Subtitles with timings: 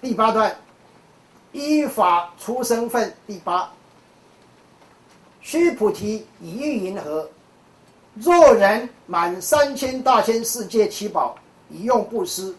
[0.00, 0.56] 第八段，
[1.52, 3.14] 依法出身份。
[3.26, 3.70] 第八，
[5.42, 7.28] 须菩提，以欲云何？
[8.14, 11.36] 若人满三千大千世界七宝，
[11.68, 12.54] 以用布施，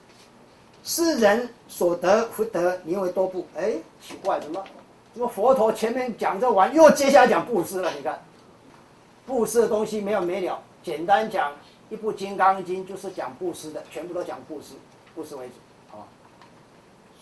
[0.83, 3.45] 是人所得福德，名为多不？
[3.57, 4.63] 哎，奇怪，怎么？
[5.13, 7.91] 怎么佛陀前面讲这完，又接下来讲布施了？
[7.97, 8.23] 你看，
[9.25, 10.61] 布施的东西没有没了。
[10.83, 11.51] 简单讲，
[11.89, 14.75] 一部《金刚经》就是讲布施的，全部都讲布施，
[15.15, 15.53] 布施为主。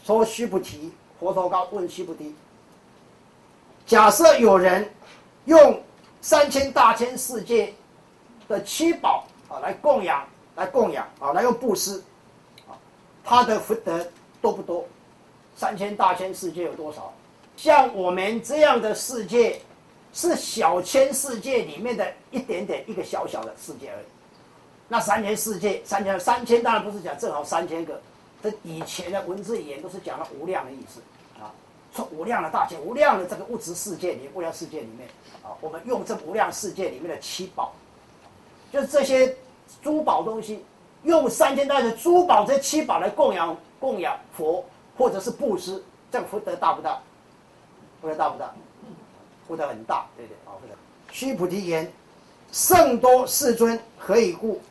[0.10, 2.34] 说须菩提，佛陀告问须菩提：
[3.86, 4.92] 假设有人
[5.46, 5.80] 用
[6.20, 7.72] 三千大千世界
[8.48, 12.02] 的七宝啊来供养，来供养啊，来用布施，
[12.68, 12.74] 啊，
[13.24, 14.04] 他的福德
[14.42, 14.84] 多不多？
[15.56, 17.14] 三千大千世界有多少？
[17.56, 19.62] 像我们这样的世界，
[20.12, 24.06] 是小千世界里面的一点点一个小小的世界而已。
[24.88, 28.02] 那三千世界，三千三千当然不是讲正好三千个，
[28.42, 31.02] 这以前的文字语言都是讲了无量的意思
[31.42, 31.52] 啊，
[31.94, 35.10] 说无量的大千、无量的这个物质世界里、无量世界里面
[35.44, 37.74] 啊，我们用这无量世界里面的七宝，
[38.72, 39.36] 就是这些
[39.82, 40.64] 珠宝东西，
[41.04, 44.64] 用三千代的珠宝这七宝来供养供养佛，
[44.98, 47.02] 或者是布施，这个福德大不大？
[48.02, 48.54] 福德大不大？
[49.48, 50.36] 福德很大，对对？
[50.46, 50.74] 啊，福德。
[51.12, 51.92] 须菩提言：
[52.52, 54.62] 圣多世尊，何以故？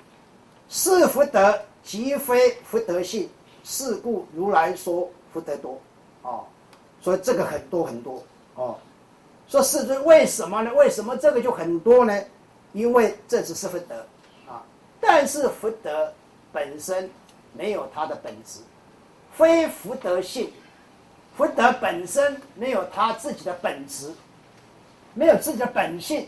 [0.69, 3.29] 是福德，即非福德性。
[3.69, 5.79] 是故如来说福德多。
[6.23, 6.41] 啊，
[7.03, 8.23] 所以这个很多很多。
[8.55, 8.79] 哦，
[9.47, 10.73] 说世尊为什么呢？
[10.73, 12.19] 为什么这个就很多呢？
[12.73, 14.07] 因为这只是福德
[14.49, 14.65] 啊，
[14.99, 16.11] 但是福德
[16.51, 17.11] 本身
[17.53, 18.61] 没有它的本质，
[19.33, 20.51] 非福德性。
[21.37, 24.13] 福德本身没有他自己的本质，
[25.15, 26.27] 没有自己的本性。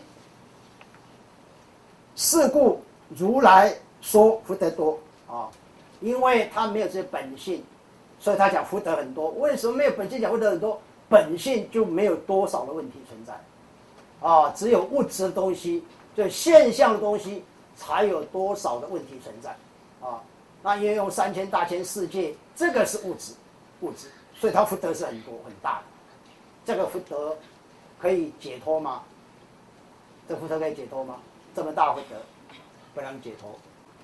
[2.14, 5.50] 是故如来说福德多啊，
[6.00, 7.62] 因为他没有这些本性，
[8.18, 9.30] 所以他讲福德很多。
[9.32, 10.80] 为什么没有本性讲福德很多？
[11.08, 13.34] 本性就没有多少的问题存在，
[14.20, 15.84] 啊，只有物质的东西，
[16.14, 17.42] 就现象的东西
[17.74, 19.50] 才有多少的问题存在，
[20.00, 20.22] 啊，
[20.62, 23.32] 那因为用三千大千世界，这个是物质，
[23.80, 24.06] 物质。
[24.36, 25.82] 所以他福德是很多很大的，
[26.64, 27.36] 这个福德
[27.98, 29.02] 可以解脱吗？
[30.28, 31.16] 这福德可以解脱吗？
[31.56, 32.16] 这么大福德
[32.94, 33.50] 不能解脱。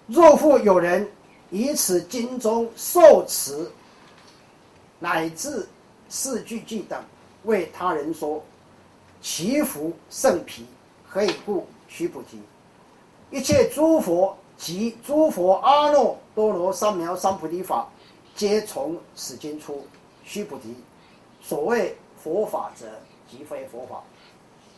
[0.09, 1.09] 若复有人
[1.51, 3.71] 以此经中受持，
[4.99, 5.69] 乃至
[6.09, 7.03] 四句句等，
[7.45, 8.43] 为他人说，
[9.21, 10.67] 其福甚皮。
[11.09, 11.67] 何以故？
[11.89, 12.43] 须菩提，
[13.31, 17.89] 一切诸佛及诸佛阿耨多罗三藐三菩提法，
[18.35, 19.87] 皆从此经出。
[20.25, 20.75] 须菩提，
[21.41, 22.87] 所谓佛法者，
[23.31, 24.03] 即非佛法。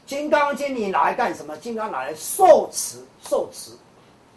[0.07, 1.57] 金刚经你拿来干什么？
[1.57, 3.73] 金刚拿来受持，受持，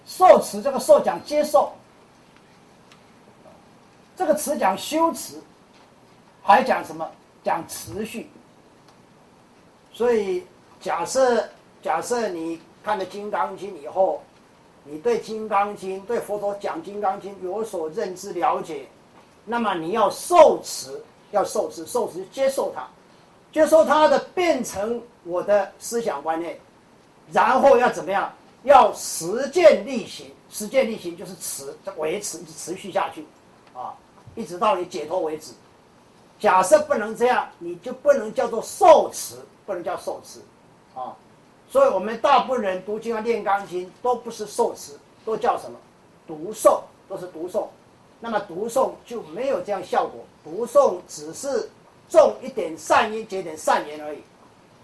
[0.06, 0.62] 受持。
[0.62, 1.72] 这个受讲接受，
[4.16, 5.36] 这个词讲修持，
[6.44, 7.10] 还讲什么？
[7.44, 8.30] 讲持续。
[9.94, 10.44] 所以，
[10.80, 11.50] 假设
[11.82, 14.22] 假设你看了金刚经以后，
[14.84, 18.88] 你对金刚经、对佛陀讲金刚经有所认知了解。
[19.44, 21.02] 那么你要受持，
[21.32, 22.88] 要受持，受持接受它，
[23.52, 26.60] 接受它的变成我的思想观念，
[27.32, 28.32] 然后要怎么样？
[28.64, 33.26] 要实践力行，实践力行就是持，维持持续下去，
[33.74, 33.94] 啊，
[34.36, 35.54] 一直到你解脱为止。
[36.40, 40.40] 假设不能这样，你就不能叫做受持，不能叫受持，
[40.96, 41.16] 啊，
[41.70, 44.94] 所以我们大部分人读经啊、练钢琴都不是受持，
[45.24, 45.78] 都叫什么？
[46.28, 47.68] 读诵，都是读诵。
[48.20, 51.70] 那么读诵就没有这样效果，读诵只是
[52.10, 54.20] 种一点善因，结点善言而已。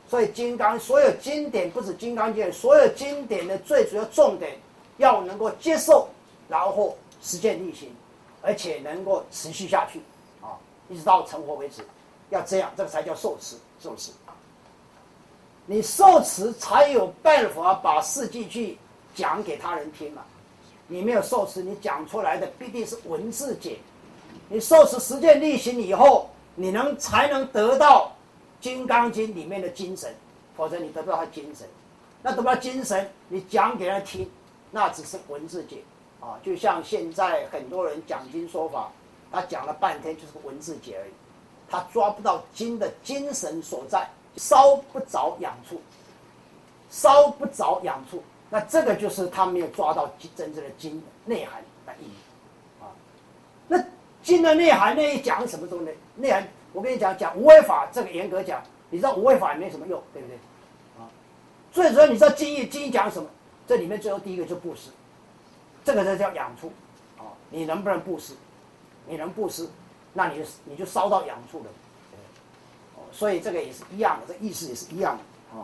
[0.09, 4.58] 所以金刚所有经典不止金刚经，所有经典的最主要重点
[4.97, 6.08] 要能够接受，
[6.47, 7.90] 然后实践力行，
[8.47, 10.00] 而且能够持续下去，
[10.41, 10.56] 啊，
[10.88, 11.81] 一直到成佛为止，
[12.30, 14.13] 要这样，这个才叫受持，受持。
[15.66, 18.78] 你受持才有办法把事迹去
[19.13, 20.24] 讲给他人听嘛。
[20.88, 23.80] 你没有受持，你讲出来的必定是文字解。
[24.47, 28.16] 你受持实践力行以后，你能才能得到
[28.64, 30.16] 《金刚经》里面的精神，
[30.55, 31.67] 否则你得不到它精神。
[32.23, 34.32] 那得不到精神，你讲给人听，
[34.72, 35.84] 那只是文字解
[36.19, 36.40] 啊。
[36.43, 38.91] 就像现在很多人讲经说法，
[39.31, 41.11] 他讲了半天就是个文字解而已，
[41.69, 45.81] 他抓不到经的精神所在，烧不着痒处，
[46.90, 48.23] 烧不着痒处。
[48.49, 52.87] 那这个就是他没有抓到真正的经内涵的意义，啊，
[53.67, 53.78] 那
[54.23, 55.91] 经的内涵那一讲什么东西？
[56.16, 60.37] 内涵我跟你讲讲无为法，这个严格讲，你知道无为法也没什么用，对不对？
[60.97, 61.03] 啊，
[61.73, 63.29] 所以说你知道经义经义讲什么？
[63.67, 64.90] 这里面最后第一个就布施，
[65.87, 66.69] 这个才叫养处，
[67.17, 68.34] 啊，你能不能布施？
[69.05, 69.69] 你能布施，
[70.11, 71.66] 那你就你就烧到养处了。
[72.97, 75.63] 哦，所以这个也是一样的，这意思也是一样的啊。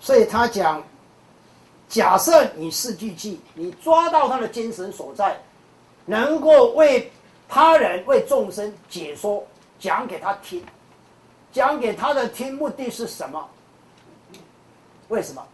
[0.00, 0.82] 所以他讲，
[1.86, 5.38] 假设你四句记，你抓到他的精神所在，
[6.06, 7.12] 能够为
[7.46, 9.46] 他人、为众生解说，
[9.78, 10.64] 讲给他听，
[11.52, 13.46] 讲给他的听，目的是什么？
[15.08, 15.46] 为什么？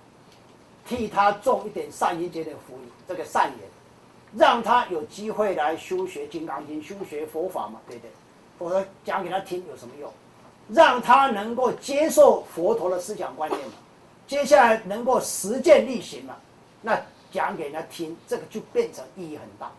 [0.87, 3.69] 替他种一点善因，结点福因，这个善言，
[4.37, 8.11] 让他有机会来修学《金刚经》，修学佛法嘛，对不对？
[8.59, 10.13] 否则讲给他听有什么用？
[10.69, 13.75] 让他能够接受佛陀的思想观念嘛，
[14.27, 16.37] 接下来能够实践力行嘛，
[16.81, 19.71] 那讲给人家听，这个就变成意义很大。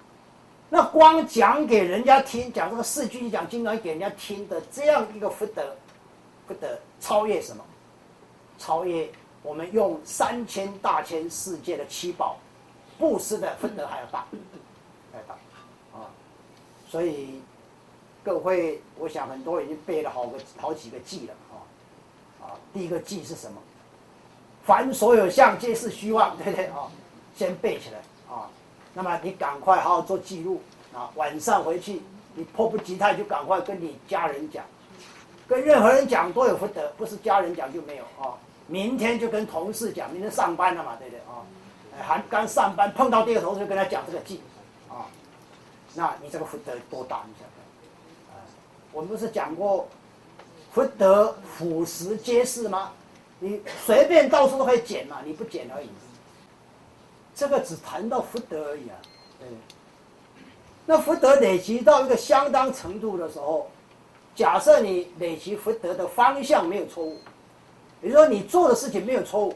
[0.69, 5.75] 那光讲给人家听，讲这个四句讲经常给人家听的这样一个福德，
[6.47, 7.63] 福德超越什么？
[8.57, 9.09] 超越。
[9.45, 12.35] 我们用三千大千世界的七宝
[12.97, 14.25] 布施的分德还要大，
[15.11, 15.35] 还要大
[15.93, 16.09] 啊！
[16.89, 17.39] 所以
[18.23, 21.61] 各位，我想很多已经背了好个好几个记了啊
[22.43, 22.57] 啊！
[22.73, 23.61] 第一个记是什么？
[24.63, 26.89] 凡所有相，皆是虚妄， 对不对啊？
[27.35, 27.99] 先背起来
[28.33, 28.49] 啊！
[28.95, 30.59] 那么你赶快好好做记录
[30.91, 31.11] 啊！
[31.13, 32.01] 晚上回去，
[32.33, 34.65] 你迫不及待就赶快跟你家人讲，
[35.47, 38.33] 跟任何人讲都有福德，不是家人讲就没有啊！
[38.67, 41.45] 明天就跟同事讲，明天上班了嘛，对不对啊？
[42.01, 44.41] 还刚上班碰到第二个同事，就跟他讲这个记，
[44.89, 45.05] 啊，
[45.93, 47.23] 那你这个福德多大？
[47.27, 48.41] 你想想，啊，
[48.91, 49.87] 我们不是讲过
[50.73, 52.91] 福德腐蚀皆是吗？
[53.39, 55.89] 你随便到处都可以捡嘛，你不捡而已。
[57.35, 58.95] 这个只谈到福德而已啊，
[59.39, 59.47] 对。
[60.85, 63.69] 那福德累积到一个相当程度的时候，
[64.35, 67.17] 假设你累积福德的方向没有错误。
[68.05, 69.55] 比如说你做的事情没有错误，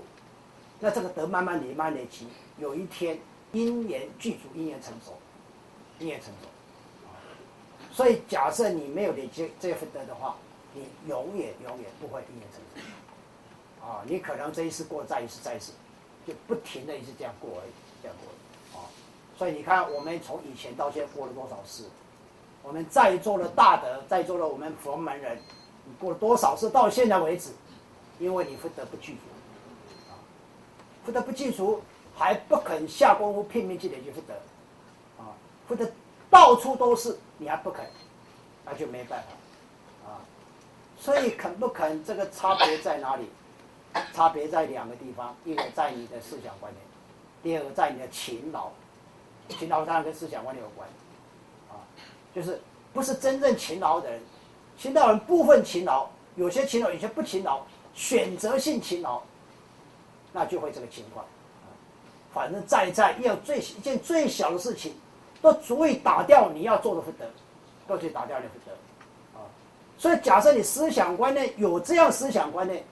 [0.80, 2.25] 那这个德慢慢累、慢慢累积，
[2.57, 3.16] 有一天
[3.51, 5.13] 因缘具足、因缘成熟，
[6.00, 6.50] 因缘成熟。
[7.94, 10.36] 所以假设你没有累积这份德的话，
[10.74, 13.86] 你永远永远不会因缘成熟。
[13.86, 15.72] 啊，你可能这一次过，再一次，再一次，
[16.25, 17.72] 就不停的一直这样过而已，
[18.02, 18.80] 这样过。
[18.81, 18.90] 啊，
[19.38, 21.84] 所以你看，我们从以前到现在过了多少事？
[22.63, 25.38] 我们在座的大德，在座的我们佛门人，
[25.86, 26.68] 你过了多少事？
[26.72, 27.52] 到现在为止。
[28.19, 29.19] 因为你福德不具足，
[30.12, 30.13] 啊，
[31.06, 31.81] 福德不具足，
[32.16, 34.33] 还不肯下功夫拼命去累积福德，
[35.18, 35.31] 啊，
[35.68, 35.89] 福德
[36.30, 37.89] 到处都是，你还不肯，
[38.66, 40.19] 那就没办法，啊，
[41.00, 43.30] 所以肯不肯这个差别在哪里？
[44.13, 46.86] 差别在两个地方，一个在你的思想观念，
[47.42, 48.69] 第二个在你的勤劳，
[49.48, 50.88] 勤劳当然跟思想观念有关，
[51.69, 51.81] 啊，
[52.36, 52.62] 就是
[52.94, 54.21] 不是真正勤劳的人，
[54.77, 57.63] 勤劳人部分勤劳，有些勤劳，有些不勤劳。
[57.94, 59.21] 选择性勤劳，
[60.31, 61.25] 那就会这个情况。
[62.33, 64.94] 反正在在要最一件最小的事情，
[65.41, 67.25] 都足以打掉你要做的福德，
[67.88, 68.71] 都足以打掉你的福德。
[69.97, 72.83] 所以假设你思想观念有这样思想观念，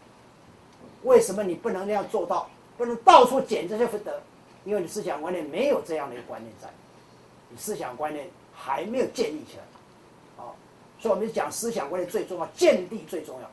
[1.03, 2.49] 为什么你不能那样做到？
[2.77, 4.19] 不能到处捡这些福德？
[4.65, 6.67] 因为你思想观念没有这样的一个观念在，
[7.49, 10.43] 你思想观念还没有建立起来。
[10.43, 10.51] 啊，
[10.99, 13.49] 所以我们讲思想观念最重要，建立最重要。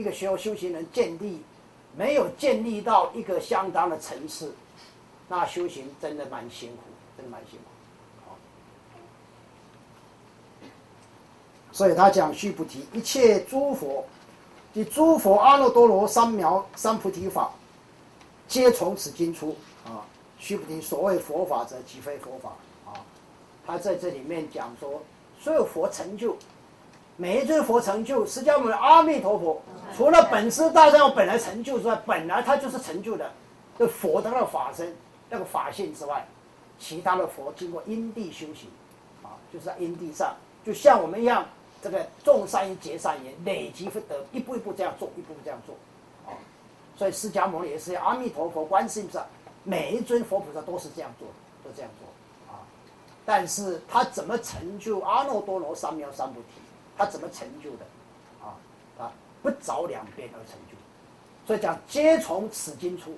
[0.00, 1.42] 一个学修修行人建立
[1.94, 4.54] 没有建立到一个相当的层次，
[5.28, 6.78] 那修行真的蛮辛苦，
[7.18, 7.64] 真的蛮辛苦。
[11.70, 14.04] 所以他讲须菩提，一切诸佛，
[14.72, 17.52] 即诸佛阿耨多罗三藐三菩提法，
[18.48, 19.54] 皆从此经出。
[19.84, 20.00] 啊，
[20.38, 22.50] 须菩提，所谓佛法者，即非佛法。
[22.86, 23.04] 啊，
[23.66, 25.02] 他在这里面讲说，
[25.38, 26.34] 所有佛成就。
[27.20, 29.60] 每一尊佛成就，释迦牟尼阿弥陀佛，
[29.94, 33.30] 除了本师大圣本来成就之外，本来他就是成就的，
[33.78, 34.96] 这佛的那个法身、
[35.28, 36.26] 那个法性之外，
[36.78, 38.70] 其他的佛经过因地修行，
[39.22, 40.34] 啊，就是在因地上，
[40.64, 41.44] 就像我们一样，
[41.82, 45.74] 这个种善因结善因，累积福德，一步一步这样做，一步步这样做，
[46.26, 46.32] 啊，
[46.96, 49.26] 所以释迦牟尼也是阿弥陀佛、观世音菩萨，
[49.62, 51.28] 每一尊佛菩萨都是这样做，
[51.62, 52.64] 都这样做，啊，
[53.26, 56.62] 但是他怎么成就阿耨多罗三藐三菩提？
[57.00, 57.86] 他怎么成就的？
[58.44, 58.52] 啊
[58.98, 60.76] 啊，不着两边而成就，
[61.46, 63.16] 所以讲皆从此经出，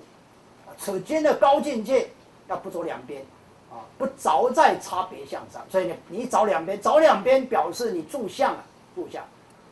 [0.65, 2.09] 啊，此经的高境界
[2.47, 3.21] 要不着两边，
[3.69, 5.61] 啊，不着在差别相上。
[5.69, 8.63] 所以你你找两边，找两边表示你住相啊，
[8.95, 9.21] 住相。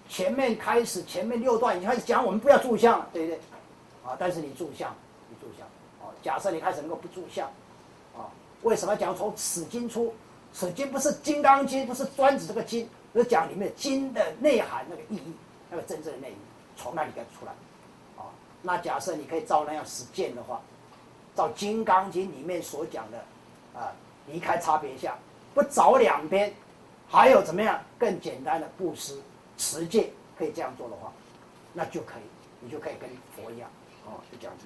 [0.09, 3.39] 前面开始前面六段已经开始讲我们不要住相了，对不对？
[4.03, 4.93] 啊，但是你住相，
[5.29, 5.65] 你住相，
[6.05, 7.47] 啊，假设你开始能够不住相，
[8.13, 8.27] 啊，
[8.63, 10.13] 为什么讲从此经出？
[10.51, 12.89] 此经不是金刚经，不是专指这个经。
[13.19, 15.33] 是讲里面经的内涵那个意义，
[15.69, 16.37] 那个真正的内容
[16.77, 17.51] 从那里边出来，
[18.17, 20.61] 啊，那假设你可以照那样实践的话，
[21.35, 23.17] 照《金刚经》里面所讲的，
[23.73, 23.91] 啊，
[24.27, 25.17] 离开差别相，
[25.53, 26.53] 不找两边，
[27.09, 29.19] 还有怎么样更简单的布施、
[29.57, 31.11] 持戒，可以这样做的话，
[31.73, 32.23] 那就可以，
[32.59, 33.69] 你就可以跟佛一样，
[34.05, 34.65] 哦，就这样子。